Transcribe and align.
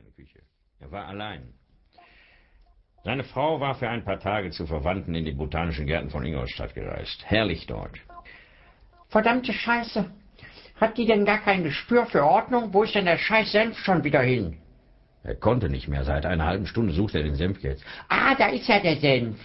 kleine 0.00 0.12
Küche. 0.12 0.40
Er 0.80 0.90
war 0.90 1.06
allein. 1.06 1.54
Seine 3.04 3.24
Frau 3.24 3.60
war 3.60 3.74
für 3.74 3.88
ein 3.88 4.04
paar 4.04 4.18
Tage 4.18 4.50
zu 4.50 4.66
Verwandten 4.66 5.14
in 5.14 5.24
die 5.24 5.32
botanischen 5.32 5.86
Gärten 5.86 6.10
von 6.10 6.24
Ingolstadt 6.24 6.74
gereist. 6.74 7.24
Herrlich 7.24 7.66
dort. 7.66 7.98
Verdammte 9.08 9.52
Scheiße. 9.52 10.10
Hat 10.76 10.96
die 10.96 11.06
denn 11.06 11.24
gar 11.24 11.38
kein 11.38 11.64
Gespür 11.64 12.06
für 12.06 12.24
Ordnung? 12.24 12.72
Wo 12.72 12.82
ist 12.82 12.94
denn 12.94 13.06
der 13.06 13.18
Scheiß 13.18 13.52
Senf 13.52 13.78
schon 13.78 14.04
wieder 14.04 14.22
hin? 14.22 14.58
Er 15.22 15.34
konnte 15.34 15.68
nicht 15.68 15.88
mehr. 15.88 16.04
Seit 16.04 16.24
einer 16.24 16.46
halben 16.46 16.66
Stunde 16.66 16.92
sucht 16.92 17.14
er 17.14 17.22
den 17.22 17.34
Senf 17.34 17.60
jetzt. 17.62 17.84
Ah, 18.08 18.34
da 18.34 18.48
ist 18.48 18.68
ja 18.68 18.80
der 18.80 18.96
Senf. 18.96 19.38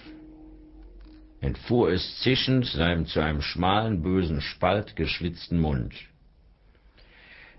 Entfuhr 1.41 1.91
es 1.91 2.19
zischend 2.21 2.65
seinem 2.65 3.05
zu 3.05 3.19
einem 3.19 3.41
schmalen, 3.41 4.01
bösen 4.01 4.41
Spalt 4.41 4.95
geschlitzten 4.95 5.59
Mund. 5.59 5.93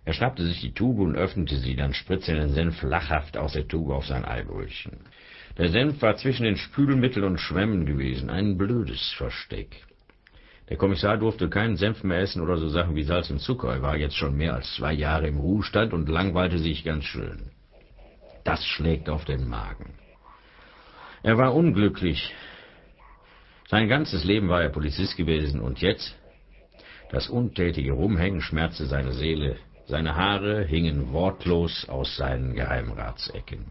Er 0.06 0.12
schnappte 0.12 0.46
sich 0.46 0.60
die 0.60 0.72
Tube 0.72 1.00
und 1.00 1.16
öffnete 1.16 1.56
sie, 1.56 1.74
dann 1.74 1.92
spritzte 1.92 2.32
er 2.32 2.38
den 2.38 2.54
Senf 2.54 2.80
lachhaft 2.82 3.36
aus 3.36 3.54
der 3.54 3.66
Tube 3.66 3.90
auf 3.90 4.06
sein 4.06 4.24
Eibrötchen. 4.24 5.00
Der 5.58 5.68
Senf 5.68 6.00
war 6.00 6.16
zwischen 6.16 6.44
den 6.44 6.56
Spülmitteln 6.56 7.24
und 7.24 7.40
Schwämmen 7.40 7.86
gewesen, 7.86 8.30
ein 8.30 8.56
blödes 8.56 9.14
Versteck. 9.18 9.84
Der 10.68 10.76
Kommissar 10.76 11.18
durfte 11.18 11.48
keinen 11.48 11.76
Senf 11.76 12.04
mehr 12.04 12.20
essen 12.20 12.40
oder 12.40 12.56
so 12.56 12.68
Sachen 12.68 12.94
wie 12.94 13.02
Salz 13.02 13.30
und 13.30 13.40
Zucker. 13.40 13.72
Er 13.72 13.82
war 13.82 13.96
jetzt 13.96 14.14
schon 14.14 14.36
mehr 14.36 14.54
als 14.54 14.72
zwei 14.76 14.92
Jahre 14.92 15.26
im 15.26 15.38
Ruhestand 15.38 15.92
und 15.92 16.08
langweilte 16.08 16.58
sich 16.58 16.84
ganz 16.84 17.04
schön. 17.04 17.50
Das 18.44 18.64
schlägt 18.64 19.08
auf 19.08 19.24
den 19.24 19.48
Magen. 19.48 19.94
Er 21.24 21.36
war 21.36 21.52
unglücklich. 21.52 22.32
Sein 23.68 23.88
ganzes 23.88 24.22
Leben 24.22 24.48
war 24.48 24.62
er 24.62 24.68
Polizist 24.68 25.16
gewesen 25.16 25.60
und 25.60 25.80
jetzt? 25.80 26.16
Das 27.10 27.28
untätige 27.28 27.90
Rumhängen 27.90 28.40
schmerzte 28.40 28.86
seine 28.86 29.12
Seele. 29.12 29.56
Seine 29.88 30.16
Haare 30.16 30.64
hingen 30.64 31.12
wortlos 31.12 31.88
aus 31.88 32.16
seinen 32.16 32.54
Geheimratsecken. 32.54 33.66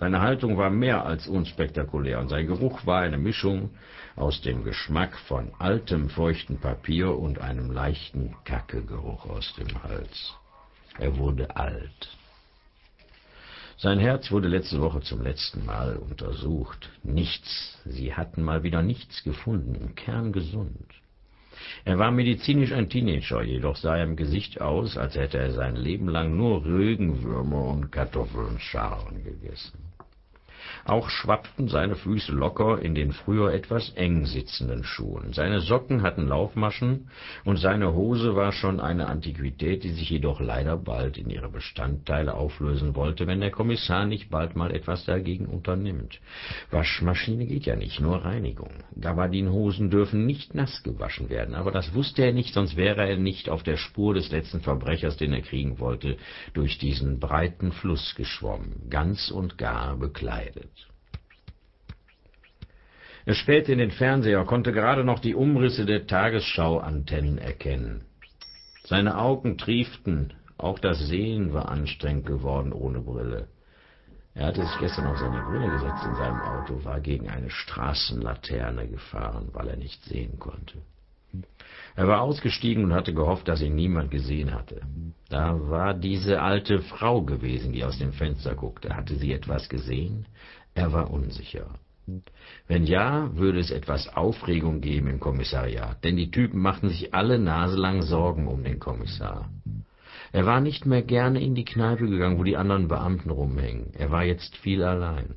Seine 0.00 0.20
Haltung 0.20 0.56
war 0.56 0.70
mehr 0.70 1.04
als 1.04 1.26
unspektakulär 1.26 2.20
und 2.20 2.28
sein 2.28 2.46
Geruch 2.46 2.86
war 2.86 3.00
eine 3.02 3.18
Mischung 3.18 3.70
aus 4.16 4.40
dem 4.40 4.64
Geschmack 4.64 5.18
von 5.26 5.52
altem, 5.58 6.08
feuchten 6.08 6.58
Papier 6.58 7.18
und 7.18 7.40
einem 7.40 7.70
leichten 7.70 8.36
Kackegeruch 8.44 9.28
aus 9.28 9.54
dem 9.54 9.82
Hals. 9.82 10.34
Er 10.98 11.16
wurde 11.18 11.54
alt. 11.56 12.16
Sein 13.76 13.98
Herz 13.98 14.30
wurde 14.30 14.48
letzte 14.48 14.80
Woche 14.80 15.02
zum 15.02 15.22
letzten 15.22 15.64
Mal 15.66 15.96
untersucht. 15.96 16.88
Nichts. 17.02 17.78
Sie 17.84 18.14
hatten 18.14 18.42
mal 18.42 18.62
wieder 18.62 18.82
nichts 18.82 19.22
gefunden. 19.24 19.94
Kerngesund. 19.94 20.94
Er 21.84 21.98
war 21.98 22.10
medizinisch 22.10 22.72
ein 22.72 22.88
Teenager, 22.88 23.42
jedoch 23.42 23.76
sah 23.76 23.96
er 23.96 24.04
im 24.04 24.16
Gesicht 24.16 24.60
aus, 24.60 24.96
als 24.96 25.14
hätte 25.14 25.38
er 25.38 25.52
sein 25.52 25.76
Leben 25.76 26.08
lang 26.08 26.36
nur 26.36 26.64
Rögenwürmer 26.64 27.64
und 27.64 27.90
Kartoffelschalen 27.90 29.24
gegessen. 29.24 29.88
Auch 30.88 31.10
schwappten 31.10 31.68
seine 31.68 31.96
Füße 31.96 32.32
locker 32.32 32.80
in 32.80 32.94
den 32.94 33.12
früher 33.12 33.52
etwas 33.52 33.90
eng 33.90 34.24
sitzenden 34.24 34.84
Schuhen. 34.84 35.34
Seine 35.34 35.60
Socken 35.60 36.00
hatten 36.00 36.26
Laufmaschen, 36.26 37.10
und 37.44 37.58
seine 37.58 37.92
Hose 37.92 38.34
war 38.36 38.52
schon 38.52 38.80
eine 38.80 39.06
Antiquität, 39.06 39.84
die 39.84 39.90
sich 39.90 40.08
jedoch 40.08 40.40
leider 40.40 40.78
bald 40.78 41.18
in 41.18 41.28
ihre 41.28 41.50
Bestandteile 41.50 42.32
auflösen 42.32 42.96
wollte, 42.96 43.26
wenn 43.26 43.40
der 43.40 43.50
Kommissar 43.50 44.06
nicht 44.06 44.30
bald 44.30 44.56
mal 44.56 44.74
etwas 44.74 45.04
dagegen 45.04 45.44
unternimmt. 45.44 46.20
Waschmaschine 46.70 47.44
geht 47.44 47.66
ja 47.66 47.76
nicht, 47.76 48.00
nur 48.00 48.24
Reinigung. 48.24 48.72
Gabardinhosen 48.98 49.90
dürfen 49.90 50.24
nicht 50.24 50.54
nass 50.54 50.82
gewaschen 50.84 51.28
werden, 51.28 51.54
aber 51.54 51.70
das 51.70 51.92
wusste 51.92 52.22
er 52.22 52.32
nicht, 52.32 52.54
sonst 52.54 52.76
wäre 52.78 53.06
er 53.06 53.18
nicht 53.18 53.50
auf 53.50 53.62
der 53.62 53.76
Spur 53.76 54.14
des 54.14 54.30
letzten 54.30 54.62
Verbrechers, 54.62 55.18
den 55.18 55.34
er 55.34 55.42
kriegen 55.42 55.80
wollte, 55.80 56.16
durch 56.54 56.78
diesen 56.78 57.20
breiten 57.20 57.72
Fluss 57.72 58.14
geschwommen, 58.14 58.88
ganz 58.88 59.30
und 59.30 59.58
gar 59.58 59.94
bekleidet. 59.94 60.77
Er 63.28 63.34
spähte 63.34 63.72
in 63.72 63.78
den 63.78 63.90
Fernseher, 63.90 64.42
konnte 64.46 64.72
gerade 64.72 65.04
noch 65.04 65.18
die 65.18 65.34
Umrisse 65.34 65.84
der 65.84 66.06
Tagesschauantennen 66.06 67.36
erkennen. 67.36 68.06
Seine 68.84 69.18
Augen 69.18 69.58
trieften, 69.58 70.32
auch 70.56 70.78
das 70.78 70.98
Sehen 70.98 71.52
war 71.52 71.68
anstrengend 71.68 72.24
geworden 72.24 72.72
ohne 72.72 73.00
Brille. 73.00 73.48
Er 74.32 74.46
hatte 74.46 74.64
sich 74.64 74.78
gestern 74.78 75.08
auf 75.08 75.18
seine 75.18 75.42
Brille 75.42 75.70
gesetzt 75.72 76.06
in 76.06 76.14
seinem 76.14 76.40
Auto, 76.40 76.82
war 76.86 77.00
gegen 77.00 77.28
eine 77.28 77.50
Straßenlaterne 77.50 78.88
gefahren, 78.88 79.50
weil 79.52 79.68
er 79.68 79.76
nicht 79.76 80.02
sehen 80.04 80.38
konnte. 80.38 80.78
Er 81.96 82.08
war 82.08 82.22
ausgestiegen 82.22 82.82
und 82.82 82.94
hatte 82.94 83.12
gehofft, 83.12 83.46
dass 83.46 83.60
ihn 83.60 83.74
niemand 83.74 84.10
gesehen 84.10 84.54
hatte. 84.54 84.80
Da 85.28 85.68
war 85.68 85.92
diese 85.92 86.40
alte 86.40 86.80
Frau 86.80 87.20
gewesen, 87.20 87.74
die 87.74 87.84
aus 87.84 87.98
dem 87.98 88.14
Fenster 88.14 88.54
guckte. 88.54 88.96
Hatte 88.96 89.16
sie 89.16 89.34
etwas 89.34 89.68
gesehen? 89.68 90.24
Er 90.74 90.94
war 90.94 91.10
unsicher. 91.10 91.66
Wenn 92.66 92.84
ja, 92.84 93.30
würde 93.34 93.60
es 93.60 93.70
etwas 93.70 94.08
Aufregung 94.08 94.80
geben 94.80 95.08
im 95.08 95.20
Kommissariat, 95.20 96.02
denn 96.04 96.16
die 96.16 96.30
Typen 96.30 96.60
machten 96.60 96.88
sich 96.88 97.14
alle 97.14 97.38
naselang 97.38 98.02
Sorgen 98.02 98.46
um 98.46 98.64
den 98.64 98.78
Kommissar. 98.78 99.50
Er 100.32 100.46
war 100.46 100.60
nicht 100.60 100.86
mehr 100.86 101.02
gerne 101.02 101.40
in 101.40 101.54
die 101.54 101.64
Kneipe 101.64 102.08
gegangen, 102.08 102.38
wo 102.38 102.44
die 102.44 102.56
anderen 102.56 102.88
Beamten 102.88 103.30
rumhängen. 103.30 103.92
Er 103.94 104.10
war 104.10 104.24
jetzt 104.24 104.56
viel 104.58 104.82
allein. 104.82 105.34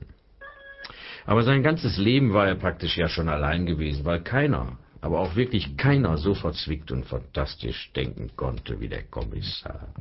Aber 1.26 1.44
sein 1.44 1.64
ganzes 1.64 1.98
Leben 1.98 2.34
war 2.34 2.48
er 2.48 2.56
praktisch 2.56 2.98
ja 2.98 3.08
schon 3.08 3.30
allein 3.30 3.66
gewesen, 3.66 4.06
weil 4.06 4.22
keiner, 4.22 4.78
aber 5.02 5.20
auch 5.20 5.36
wirklich 5.36 5.78
keiner 5.78 6.18
so 6.18 6.34
verzwickt 6.34 6.92
und 6.92 7.06
fantastisch 7.06 7.92
denken 7.94 8.32
konnte 8.36 8.80
wie 8.80 8.90
der 8.90 9.04
Kommissar. 9.04 9.94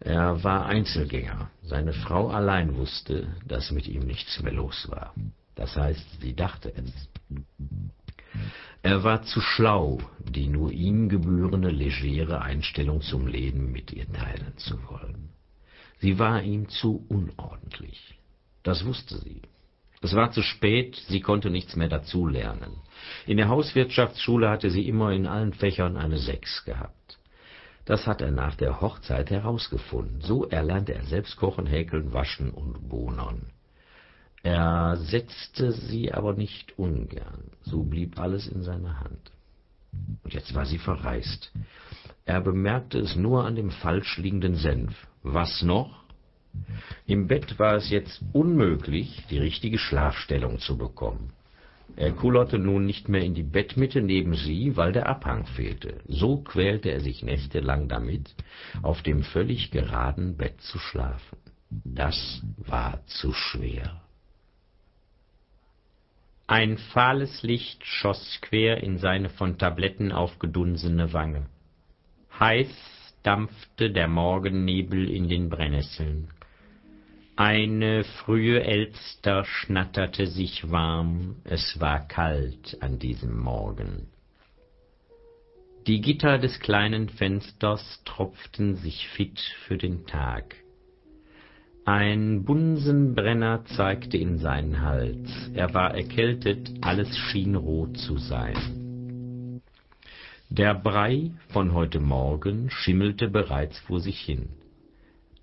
Er 0.00 0.42
war 0.42 0.66
Einzelgänger. 0.66 1.50
Seine 1.62 1.92
Frau 1.92 2.28
allein 2.28 2.76
wusste, 2.76 3.28
dass 3.46 3.70
mit 3.70 3.86
ihm 3.86 4.06
nichts 4.06 4.42
mehr 4.42 4.52
los 4.52 4.88
war. 4.90 5.14
Das 5.60 5.76
heißt, 5.76 6.22
sie 6.22 6.34
dachte 6.34 6.72
es. 6.74 6.90
Er 8.82 9.04
war 9.04 9.22
zu 9.22 9.42
schlau, 9.42 9.98
die 10.18 10.48
nur 10.48 10.72
ihm 10.72 11.10
gebührende 11.10 11.68
legere 11.68 12.40
Einstellung 12.40 13.02
zum 13.02 13.26
Leben 13.26 13.70
mit 13.70 13.92
ihr 13.92 14.10
teilen 14.10 14.56
zu 14.56 14.82
wollen. 14.88 15.28
Sie 15.98 16.18
war 16.18 16.42
ihm 16.42 16.70
zu 16.70 17.04
unordentlich. 17.10 18.18
Das 18.62 18.86
wusste 18.86 19.18
sie. 19.18 19.42
Es 20.00 20.14
war 20.14 20.32
zu 20.32 20.40
spät, 20.40 20.96
sie 21.08 21.20
konnte 21.20 21.50
nichts 21.50 21.76
mehr 21.76 21.88
dazulernen. 21.88 22.72
In 23.26 23.36
der 23.36 23.50
Hauswirtschaftsschule 23.50 24.48
hatte 24.48 24.70
sie 24.70 24.88
immer 24.88 25.12
in 25.12 25.26
allen 25.26 25.52
Fächern 25.52 25.98
eine 25.98 26.16
Sechs 26.16 26.64
gehabt. 26.64 27.18
Das 27.84 28.06
hat 28.06 28.22
er 28.22 28.30
nach 28.30 28.54
der 28.54 28.80
Hochzeit 28.80 29.30
herausgefunden. 29.30 30.22
So 30.22 30.46
erlernte 30.46 30.94
er 30.94 31.04
selbst 31.04 31.36
kochen, 31.36 31.66
häkeln, 31.66 32.14
waschen 32.14 32.48
und 32.48 32.88
bohnern. 32.88 33.52
Er 34.42 34.96
setzte 34.96 35.72
sie 35.72 36.12
aber 36.12 36.32
nicht 36.32 36.78
ungern, 36.78 37.50
so 37.62 37.82
blieb 37.82 38.18
alles 38.18 38.46
in 38.46 38.62
seiner 38.62 39.00
Hand. 39.00 39.32
Und 40.22 40.32
jetzt 40.32 40.54
war 40.54 40.64
sie 40.64 40.78
verreist. 40.78 41.52
Er 42.24 42.40
bemerkte 42.40 42.98
es 42.98 43.16
nur 43.16 43.44
an 43.44 43.56
dem 43.56 43.70
falsch 43.70 44.18
liegenden 44.18 44.54
Senf. 44.54 44.94
Was 45.22 45.62
noch? 45.62 46.04
Im 47.06 47.26
Bett 47.26 47.58
war 47.58 47.74
es 47.74 47.90
jetzt 47.90 48.22
unmöglich, 48.32 49.24
die 49.30 49.38
richtige 49.38 49.78
Schlafstellung 49.78 50.58
zu 50.58 50.78
bekommen. 50.78 51.32
Er 51.96 52.12
kullerte 52.12 52.58
nun 52.58 52.86
nicht 52.86 53.08
mehr 53.08 53.22
in 53.22 53.34
die 53.34 53.42
Bettmitte 53.42 54.00
neben 54.00 54.34
sie, 54.34 54.76
weil 54.76 54.92
der 54.92 55.08
Abhang 55.08 55.44
fehlte. 55.46 56.00
So 56.06 56.38
quälte 56.38 56.90
er 56.90 57.00
sich 57.00 57.22
nächtelang 57.22 57.88
damit, 57.88 58.34
auf 58.82 59.02
dem 59.02 59.22
völlig 59.22 59.70
geraden 59.70 60.36
Bett 60.36 60.60
zu 60.60 60.78
schlafen. 60.78 61.38
Das 61.70 62.42
war 62.56 63.04
zu 63.06 63.32
schwer. 63.32 64.00
Ein 66.50 66.78
fahles 66.78 67.44
Licht 67.44 67.86
schoss 67.86 68.40
quer 68.40 68.82
in 68.82 68.98
seine 68.98 69.28
von 69.28 69.56
Tabletten 69.56 70.10
aufgedunsene 70.10 71.12
Wange. 71.12 71.46
Heiß 72.40 72.66
dampfte 73.22 73.92
der 73.92 74.08
Morgennebel 74.08 75.08
in 75.08 75.28
den 75.28 75.48
Brennnesseln. 75.48 76.26
Eine 77.36 78.02
frühe 78.02 78.64
Elster 78.64 79.44
schnatterte 79.44 80.26
sich 80.26 80.68
warm, 80.72 81.36
es 81.44 81.78
war 81.78 82.08
kalt 82.08 82.78
an 82.80 82.98
diesem 82.98 83.38
Morgen. 83.38 84.08
Die 85.86 86.00
Gitter 86.00 86.38
des 86.38 86.58
kleinen 86.58 87.10
Fensters 87.10 88.02
tropften 88.04 88.74
sich 88.74 89.06
fit 89.10 89.38
für 89.68 89.78
den 89.78 90.04
Tag. 90.04 90.56
Ein 91.92 92.44
Bunsenbrenner 92.44 93.64
zeigte 93.64 94.16
in 94.16 94.38
seinen 94.38 94.80
Hals. 94.80 95.28
Er 95.54 95.74
war 95.74 95.92
erkältet, 95.92 96.70
alles 96.82 97.18
schien 97.18 97.56
rot 97.56 97.96
zu 97.96 98.16
sein. 98.16 99.60
Der 100.50 100.74
Brei 100.74 101.32
von 101.48 101.74
heute 101.74 101.98
Morgen 101.98 102.70
schimmelte 102.70 103.26
bereits 103.26 103.76
vor 103.80 103.98
sich 103.98 104.20
hin. 104.20 104.50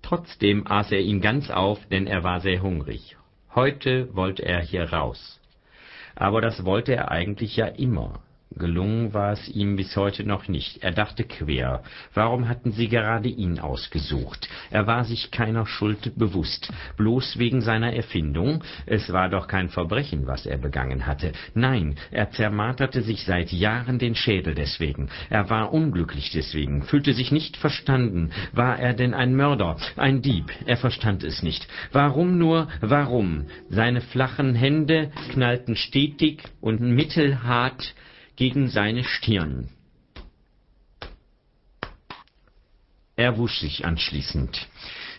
Trotzdem 0.00 0.66
aß 0.66 0.90
er 0.92 1.00
ihn 1.00 1.20
ganz 1.20 1.50
auf, 1.50 1.86
denn 1.90 2.06
er 2.06 2.24
war 2.24 2.40
sehr 2.40 2.62
hungrig. 2.62 3.18
Heute 3.54 4.08
wollte 4.16 4.42
er 4.46 4.62
hier 4.62 4.90
raus. 4.90 5.42
Aber 6.14 6.40
das 6.40 6.64
wollte 6.64 6.94
er 6.94 7.10
eigentlich 7.10 7.56
ja 7.56 7.66
immer. 7.66 8.22
Gelungen 8.56 9.12
war 9.12 9.32
es 9.32 9.48
ihm 9.48 9.76
bis 9.76 9.94
heute 9.96 10.24
noch 10.24 10.48
nicht. 10.48 10.82
Er 10.82 10.90
dachte 10.90 11.24
quer. 11.24 11.82
Warum 12.14 12.48
hatten 12.48 12.72
sie 12.72 12.88
gerade 12.88 13.28
ihn 13.28 13.58
ausgesucht? 13.58 14.48
Er 14.70 14.86
war 14.86 15.04
sich 15.04 15.30
keiner 15.30 15.66
Schuld 15.66 16.18
bewusst. 16.18 16.72
Bloß 16.96 17.38
wegen 17.38 17.60
seiner 17.60 17.92
Erfindung? 17.92 18.64
Es 18.86 19.12
war 19.12 19.28
doch 19.28 19.48
kein 19.48 19.68
Verbrechen, 19.68 20.26
was 20.26 20.46
er 20.46 20.56
begangen 20.58 21.06
hatte. 21.06 21.32
Nein, 21.54 21.96
er 22.10 22.30
zermarterte 22.30 23.02
sich 23.02 23.24
seit 23.24 23.52
Jahren 23.52 23.98
den 23.98 24.14
Schädel 24.14 24.54
deswegen. 24.54 25.08
Er 25.28 25.50
war 25.50 25.72
unglücklich 25.72 26.30
deswegen, 26.32 26.82
fühlte 26.82 27.12
sich 27.12 27.30
nicht 27.30 27.56
verstanden. 27.56 28.30
War 28.52 28.78
er 28.78 28.94
denn 28.94 29.14
ein 29.14 29.36
Mörder, 29.36 29.76
ein 29.96 30.22
Dieb? 30.22 30.50
Er 30.66 30.78
verstand 30.78 31.22
es 31.22 31.42
nicht. 31.42 31.68
Warum 31.92 32.38
nur, 32.38 32.68
warum? 32.80 33.46
Seine 33.68 34.00
flachen 34.00 34.54
Hände 34.54 35.10
knallten 35.30 35.76
stetig 35.76 36.42
und 36.60 36.80
mittelhart 36.80 37.94
gegen 38.38 38.68
seine 38.68 39.02
Stirn. 39.02 39.68
Er 43.16 43.36
wusch 43.36 43.58
sich 43.58 43.84
anschließend. 43.84 44.68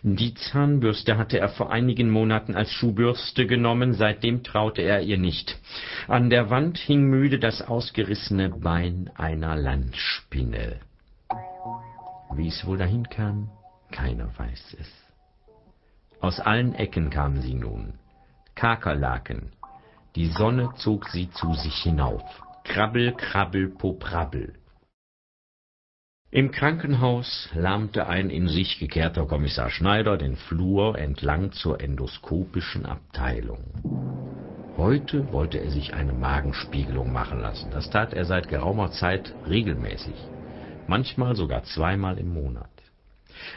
Die 0.04 0.34
Zahnbürste 0.36 1.18
hatte 1.18 1.38
er 1.38 1.50
vor 1.50 1.70
einigen 1.70 2.10
Monaten 2.10 2.56
als 2.56 2.72
Schuhbürste 2.72 3.46
genommen, 3.46 3.94
seitdem 3.94 4.44
traute 4.44 4.84
er 4.84 5.02
ihr 5.02 5.18
nicht. 5.18 5.60
An 6.08 6.30
der 6.30 6.50
Wand 6.50 6.78
hing 6.78 7.10
müde 7.10 7.40
das 7.40 7.62
ausgerissene 7.62 8.52
Bein 8.52 9.12
einer 9.16 9.58
Landspinne. 9.58 10.80
Wie 12.36 12.48
es 12.48 12.66
wohl 12.66 12.78
dahin 12.78 13.10
kam, 13.10 13.50
keiner 13.92 14.30
weiß 14.40 14.78
es. 14.80 14.90
Aus 16.22 16.40
allen 16.40 16.74
Ecken 16.74 17.10
kamen 17.10 17.42
sie 17.42 17.56
nun. 17.56 17.96
Kakerlaken. 18.56 19.52
Die 20.16 20.28
Sonne 20.28 20.70
zog 20.78 21.10
sie 21.10 21.30
zu 21.32 21.54
sich 21.54 21.76
hinauf. 21.84 22.24
Krabbel, 22.64 23.14
krabbel, 23.14 23.70
poprabbel. 23.70 24.54
Im 26.32 26.52
Krankenhaus 26.52 27.50
lahmte 27.56 28.08
ein 28.08 28.30
in 28.30 28.48
sich 28.48 28.80
gekehrter 28.80 29.26
Kommissar 29.26 29.70
Schneider 29.70 30.18
den 30.18 30.36
Flur 30.36 30.98
entlang 30.98 31.52
zur 31.52 31.82
endoskopischen 31.82 32.86
Abteilung. 32.86 33.64
Heute 34.78 35.32
wollte 35.32 35.58
er 35.58 35.72
sich 35.72 35.94
eine 35.94 36.14
Magenspiegelung 36.14 37.12
machen 37.12 37.42
lassen. 37.42 37.72
Das 37.72 37.90
tat 37.90 38.14
er 38.14 38.26
seit 38.26 38.48
geraumer 38.48 38.92
Zeit 38.92 39.34
regelmäßig, 39.48 40.16
manchmal 40.88 41.36
sogar 41.36 41.64
zweimal 41.64 42.18
im 42.20 42.34
Monat. 42.34 42.70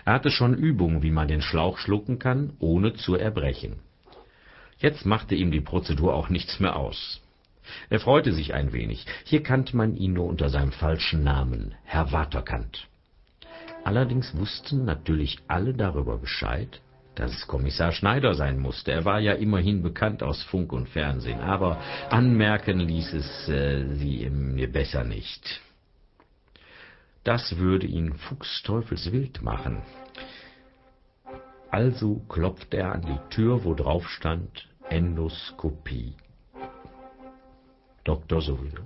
Er 0.05 0.15
hatte 0.15 0.31
schon 0.31 0.55
Übungen, 0.55 1.03
wie 1.03 1.11
man 1.11 1.29
den 1.29 1.43
Schlauch 1.43 1.79
schlucken 1.79 2.19
kann, 2.19 2.55
ohne 2.59 2.95
zu 2.95 3.17
erbrechen. 3.17 3.81
Jetzt 4.79 5.05
machte 5.07 5.35
ihm 5.35 5.51
die 5.51 5.61
Prozedur 5.61 6.15
auch 6.15 6.29
nichts 6.29 6.59
mehr 6.59 6.77
aus. 6.77 7.21
Er 7.91 8.01
freute 8.01 8.33
sich 8.33 8.55
ein 8.55 8.73
wenig. 8.73 9.07
Hier 9.25 9.43
kannte 9.43 9.77
man 9.77 9.95
ihn 9.97 10.15
nur 10.15 10.27
unter 10.27 10.49
seinem 10.49 10.73
falschen 10.73 11.23
Namen, 11.23 11.75
Herr 11.85 12.13
Waterkant. 12.13 12.89
Allerdings 13.85 14.37
wussten 14.37 14.85
natürlich 14.85 15.39
alle 15.49 15.75
darüber 15.75 16.19
Bescheid, 16.19 16.81
dass 17.15 17.33
es 17.33 17.47
Kommissar 17.47 17.93
Schneider 17.93 18.35
sein 18.35 18.59
musste. 18.59 18.93
Er 18.93 19.05
war 19.05 19.21
ja 19.21 19.35
immerhin 19.35 19.83
bekannt 19.83 20.23
aus 20.23 20.43
Funk 20.45 20.73
und 20.73 20.89
Fernsehen, 20.89 21.41
aber 21.41 21.81
anmerken 22.11 22.81
ließ 22.81 23.13
es 23.13 23.49
äh, 23.49 23.95
sie 23.97 24.25
ihm 24.25 24.57
besser 24.73 25.05
nicht. 25.05 25.61
Das 27.25 27.59
würde 27.59 27.87
ihn 27.87 28.15
fuchsteufelswild 28.15 29.43
machen. 29.43 29.83
Also 31.71 32.21
klopfte 32.29 32.79
er 32.79 32.93
an 32.93 33.03
die 33.03 33.35
Tür, 33.35 33.65
wo 33.65 33.75
drauf 33.75 34.09
stand 34.09 34.69
Endoskopie. 34.89 36.15
Dr. 38.05 38.41
sowieso. 38.41 38.83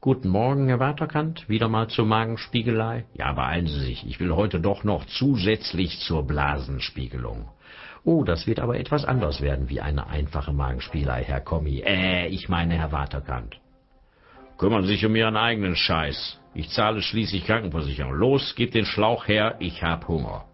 Guten 0.00 0.28
Morgen, 0.28 0.68
Herr 0.68 0.78
Waterkant. 0.78 1.48
Wieder 1.48 1.68
mal 1.68 1.88
zur 1.88 2.06
Magenspiegelei? 2.06 3.06
Ja, 3.14 3.32
beeilen 3.32 3.66
Sie 3.66 3.80
sich. 3.80 4.06
Ich 4.06 4.20
will 4.20 4.34
heute 4.34 4.60
doch 4.60 4.84
noch 4.84 5.04
zusätzlich 5.06 5.98
zur 6.00 6.26
Blasenspiegelung. 6.26 7.48
Oh, 8.04 8.22
das 8.22 8.46
wird 8.46 8.60
aber 8.60 8.78
etwas 8.78 9.04
anders 9.04 9.40
werden 9.40 9.68
wie 9.68 9.80
eine 9.80 10.06
einfache 10.06 10.52
Magenspiegelei, 10.52 11.24
Herr 11.24 11.40
Kommi. 11.40 11.80
Äh, 11.80 12.28
ich 12.28 12.48
meine 12.48 12.74
Herr 12.74 12.92
Waterkant. 12.92 13.56
Kümmern 14.58 14.82
Sie 14.82 14.92
sich 14.92 15.04
um 15.04 15.16
Ihren 15.16 15.36
eigenen 15.36 15.74
Scheiß. 15.74 16.38
Ich 16.54 16.70
zahle 16.70 17.02
schließlich 17.02 17.44
Krankenversicherung. 17.44 18.12
Los, 18.12 18.54
gib 18.54 18.70
den 18.72 18.86
Schlauch 18.86 19.26
her, 19.26 19.56
ich 19.58 19.82
hab 19.82 20.06
Hunger. 20.06 20.44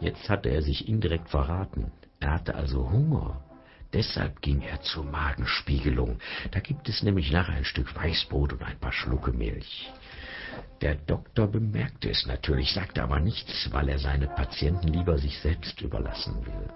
Jetzt 0.00 0.28
hatte 0.28 0.50
er 0.50 0.62
sich 0.62 0.86
indirekt 0.86 1.30
verraten. 1.30 1.92
Er 2.20 2.32
hatte 2.34 2.54
also 2.54 2.90
Hunger. 2.90 3.40
Deshalb 3.92 4.40
ging 4.40 4.62
er 4.62 4.80
zur 4.80 5.04
Magenspiegelung. 5.04 6.18
Da 6.50 6.60
gibt 6.60 6.88
es 6.88 7.02
nämlich 7.02 7.30
nachher 7.30 7.56
ein 7.56 7.64
Stück 7.64 7.94
Weißbrot 7.94 8.54
und 8.54 8.62
ein 8.62 8.78
paar 8.78 8.92
Schlucke 8.92 9.32
Milch. 9.32 9.90
Der 10.80 10.94
Doktor 10.94 11.46
bemerkte 11.46 12.10
es 12.10 12.26
natürlich, 12.26 12.72
sagte 12.72 13.02
aber 13.02 13.20
nichts, 13.20 13.68
weil 13.72 13.88
er 13.88 13.98
seine 13.98 14.28
Patienten 14.28 14.88
lieber 14.88 15.18
sich 15.18 15.38
selbst 15.40 15.80
überlassen 15.80 16.44
will. 16.46 16.68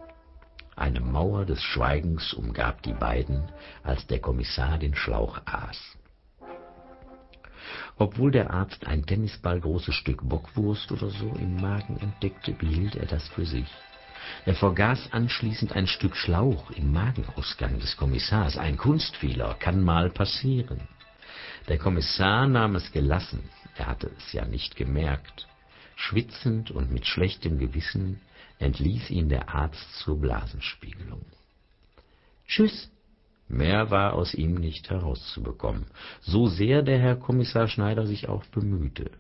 Eine 0.77 1.01
Mauer 1.01 1.47
des 1.47 1.63
Schweigens 1.63 2.35
umgab 2.35 2.83
die 2.83 2.93
beiden, 2.93 3.51
als 3.83 4.07
der 4.07 4.21
Kommissar 4.21 4.79
den 4.79 4.95
Schlauch 4.95 5.41
aß. 5.47 5.97
Obwohl 7.97 8.31
der 8.31 8.51
Arzt 8.51 8.87
ein 8.87 9.07
Tennisballgroßes 9.07 9.95
Stück 9.95 10.21
Bockwurst 10.29 10.93
oder 10.93 11.09
so 11.09 11.31
im 11.39 11.57
Magen 11.57 11.97
entdeckte, 11.99 12.53
behielt 12.53 12.95
er 12.95 13.07
das 13.07 13.27
für 13.29 13.47
sich. 13.47 13.69
Er 14.45 14.55
vergaß 14.55 15.13
anschließend 15.13 15.73
ein 15.73 15.87
Stück 15.87 16.17
Schlauch 16.17 16.71
im 16.71 16.93
Magenausgang 16.93 17.79
des 17.81 17.97
Kommissars. 17.97 18.57
Ein 18.57 18.77
Kunstfehler 18.77 19.55
kann 19.55 19.83
mal 19.83 20.11
passieren. 20.11 20.81
Der 21.69 21.79
Kommissar 21.79 22.47
nahm 22.47 22.77
es 22.77 22.93
gelassen, 22.93 23.49
er 23.77 23.87
hatte 23.87 24.11
es 24.17 24.33
ja 24.33 24.45
nicht 24.45 24.77
gemerkt. 24.77 25.49
Schwitzend 25.97 26.71
und 26.71 26.93
mit 26.93 27.07
schlechtem 27.07 27.59
Gewissen 27.59 28.21
entließ 28.59 29.11
ihn 29.11 29.29
der 29.29 29.49
Arzt 29.55 29.99
zur 29.99 30.21
Blasenspiegelung. 30.21 31.25
Tschüss. 32.47 32.91
Mehr 33.49 33.91
war 33.91 34.15
aus 34.15 34.35
ihm 34.35 34.55
nicht 34.55 34.91
herauszubekommen, 34.91 35.87
so 36.21 36.49
sehr 36.49 36.83
der 36.83 36.99
Herr 36.99 37.15
Kommissar 37.15 37.69
Schneider 37.69 38.05
sich 38.05 38.29
auch 38.29 38.45
bemühte. 38.47 39.11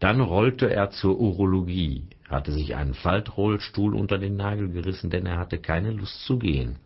Dann 0.00 0.20
rollte 0.20 0.70
er 0.70 0.90
zur 0.90 1.18
Urologie, 1.20 2.08
hatte 2.28 2.52
sich 2.52 2.74
einen 2.74 2.94
Faltrollstuhl 2.94 3.94
unter 3.94 4.18
den 4.18 4.36
Nagel 4.36 4.70
gerissen, 4.70 5.10
denn 5.10 5.26
er 5.26 5.38
hatte 5.38 5.58
keine 5.58 5.90
Lust 5.90 6.24
zu 6.24 6.38
gehen. 6.38 6.76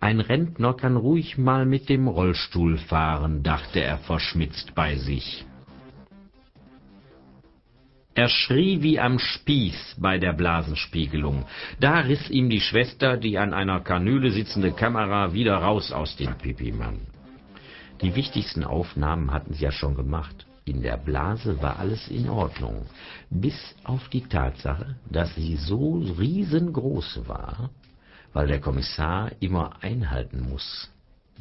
Ein 0.00 0.20
Rentner 0.20 0.74
kann 0.74 0.96
ruhig 0.96 1.38
mal 1.38 1.66
mit 1.66 1.88
dem 1.88 2.08
Rollstuhl 2.08 2.78
fahren, 2.78 3.42
dachte 3.42 3.82
er 3.82 3.98
verschmitzt 3.98 4.74
bei 4.74 4.96
sich. 4.96 5.44
Er 8.14 8.28
schrie 8.28 8.82
wie 8.82 9.00
am 9.00 9.18
Spieß 9.18 9.96
bei 9.98 10.18
der 10.18 10.34
Blasenspiegelung. 10.34 11.46
Da 11.80 12.00
riss 12.00 12.28
ihm 12.28 12.50
die 12.50 12.60
Schwester, 12.60 13.16
die 13.16 13.38
an 13.38 13.54
einer 13.54 13.80
Kanüle 13.80 14.30
sitzende 14.30 14.72
Kamera, 14.72 15.32
wieder 15.32 15.56
raus 15.56 15.92
aus 15.92 16.16
dem 16.16 16.34
Pipimann. 16.34 17.00
Die 18.02 18.14
wichtigsten 18.14 18.64
Aufnahmen 18.64 19.32
hatten 19.32 19.54
sie 19.54 19.64
ja 19.64 19.72
schon 19.72 19.94
gemacht. 19.94 20.46
In 20.64 20.80
der 20.80 20.96
Blase 20.96 21.60
war 21.60 21.78
alles 21.80 22.06
in 22.08 22.28
Ordnung, 22.28 22.86
bis 23.30 23.74
auf 23.82 24.08
die 24.10 24.28
Tatsache, 24.28 24.94
dass 25.10 25.34
sie 25.34 25.56
so 25.56 25.98
riesengroß 25.98 27.26
war, 27.26 27.70
weil 28.32 28.46
der 28.46 28.60
Kommissar 28.60 29.32
immer 29.40 29.82
einhalten 29.82 30.40
muss 30.48 30.88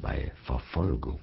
bei 0.01 0.31
Verfolgungen. 0.43 1.19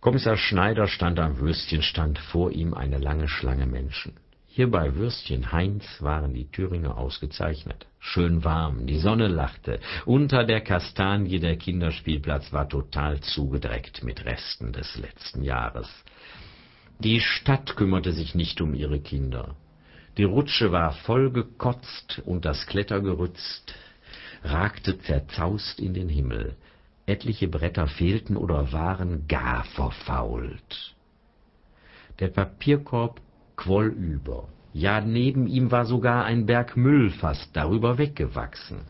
Kommissar 0.00 0.36
Schneider 0.36 0.86
stand 0.86 1.18
am 1.18 1.38
Würstchenstand, 1.38 2.18
vor 2.18 2.50
ihm 2.52 2.74
eine 2.74 2.98
lange 2.98 3.28
Schlange 3.28 3.66
Menschen. 3.66 4.12
Hier 4.46 4.70
bei 4.70 4.94
Würstchen 4.96 5.52
Heinz 5.52 5.84
waren 6.00 6.34
die 6.34 6.50
Thüringer 6.50 6.98
ausgezeichnet. 6.98 7.86
Schön 7.98 8.44
warm, 8.44 8.86
die 8.86 8.98
Sonne 8.98 9.28
lachte, 9.28 9.78
unter 10.06 10.44
der 10.44 10.60
Kastanie 10.60 11.38
der 11.38 11.56
Kinderspielplatz 11.56 12.52
war 12.52 12.68
total 12.68 13.20
zugedreckt 13.20 14.02
mit 14.02 14.24
Resten 14.24 14.72
des 14.72 14.98
letzten 14.98 15.42
Jahres. 15.42 15.88
Die 17.02 17.20
Stadt 17.20 17.76
kümmerte 17.76 18.12
sich 18.12 18.34
nicht 18.34 18.60
um 18.60 18.74
ihre 18.74 19.00
Kinder. 19.00 19.56
Die 20.18 20.24
Rutsche 20.24 20.70
war 20.70 20.92
vollgekotzt 20.92 22.20
und 22.26 22.44
das 22.44 22.66
Klettergerüst 22.66 23.74
ragte 24.42 24.98
zerzaust 24.98 25.80
in 25.80 25.94
den 25.94 26.10
Himmel. 26.10 26.56
Etliche 27.06 27.48
Bretter 27.48 27.86
fehlten 27.86 28.36
oder 28.36 28.72
waren 28.72 29.26
gar 29.28 29.64
verfault. 29.64 30.94
Der 32.18 32.28
Papierkorb 32.28 33.22
quoll 33.56 33.86
über. 33.86 34.48
Ja, 34.74 35.00
neben 35.00 35.46
ihm 35.46 35.70
war 35.70 35.86
sogar 35.86 36.26
ein 36.26 36.44
Berg 36.44 36.76
Müll 36.76 37.08
fast 37.12 37.56
darüber 37.56 37.96
weggewachsen. 37.96 38.80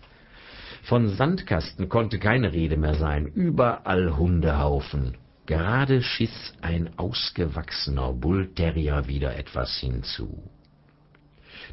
Von 0.83 1.11
Sandkasten 1.11 1.89
konnte 1.89 2.19
keine 2.19 2.53
Rede 2.53 2.77
mehr 2.77 2.95
sein, 2.95 3.27
überall 3.27 4.17
Hundehaufen. 4.17 5.17
Gerade 5.51 6.01
schiss 6.01 6.55
ein 6.63 6.97
ausgewachsener 6.97 8.13
Bullterrier 8.13 9.09
wieder 9.09 9.37
etwas 9.37 9.81
hinzu. 9.81 10.49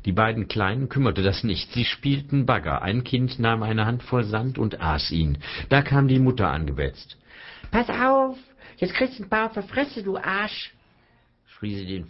Die 0.03 0.13
beiden 0.13 0.47
Kleinen 0.47 0.89
kümmerte 0.89 1.21
das 1.21 1.43
nicht. 1.43 1.71
Sie 1.73 1.85
spielten 1.85 2.47
Bagger. 2.47 2.81
Ein 2.81 3.03
Kind 3.03 3.37
nahm 3.37 3.61
eine 3.61 3.85
Handvoll 3.85 4.23
Sand 4.23 4.57
und 4.57 4.81
aß 4.81 5.11
ihn. 5.11 5.37
Da 5.69 5.83
kam 5.83 6.07
die 6.07 6.17
Mutter 6.17 6.49
angebetzt. 6.49 7.17
Pass 7.69 7.87
auf, 7.91 8.39
jetzt 8.77 8.95
kriegst 8.95 9.19
du 9.19 9.23
ein 9.25 9.29
paar 9.29 9.55
auf 9.55 9.67
du 10.03 10.17
Arsch, 10.17 10.73
Schrie 11.45 11.75
sie 11.75 11.85
den 11.85 12.09